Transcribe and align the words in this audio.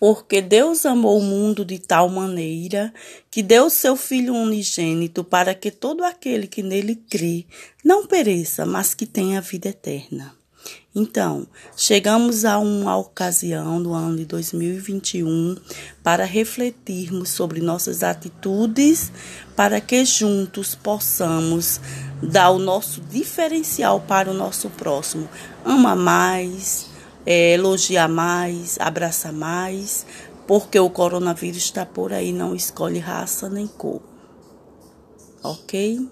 Porque 0.00 0.40
Deus 0.40 0.86
amou 0.86 1.18
o 1.18 1.22
mundo 1.22 1.62
de 1.62 1.78
tal 1.78 2.08
maneira 2.08 2.92
que 3.30 3.42
deu 3.42 3.68
seu 3.68 3.94
Filho 3.96 4.34
unigênito 4.34 5.22
para 5.22 5.54
que 5.54 5.70
todo 5.70 6.02
aquele 6.02 6.46
que 6.46 6.62
nele 6.62 6.96
crê 6.96 7.44
não 7.84 8.06
pereça, 8.06 8.64
mas 8.64 8.94
que 8.94 9.04
tenha 9.04 9.42
vida 9.42 9.68
eterna. 9.68 10.34
Então, 10.94 11.46
chegamos 11.76 12.44
a 12.44 12.58
uma 12.58 12.96
ocasião 12.96 13.80
do 13.80 13.94
ano 13.94 14.16
de 14.16 14.24
2021 14.24 15.56
para 16.02 16.24
refletirmos 16.24 17.28
sobre 17.28 17.60
nossas 17.60 18.02
atitudes, 18.02 19.12
para 19.54 19.80
que 19.80 20.04
juntos 20.04 20.74
possamos 20.74 21.80
dar 22.20 22.50
o 22.50 22.58
nosso 22.58 23.00
diferencial 23.02 24.00
para 24.00 24.30
o 24.30 24.34
nosso 24.34 24.68
próximo. 24.70 25.28
Ama 25.64 25.94
mais, 25.94 26.89
é, 27.24 27.52
elogiar 27.52 28.08
mais, 28.08 28.78
abraçar 28.80 29.32
mais, 29.32 30.06
porque 30.46 30.78
o 30.78 30.90
coronavírus 30.90 31.62
está 31.62 31.86
por 31.86 32.12
aí, 32.12 32.32
não 32.32 32.54
escolhe 32.54 32.98
raça 32.98 33.48
nem 33.48 33.66
cor. 33.66 34.00
Ok? 35.42 36.08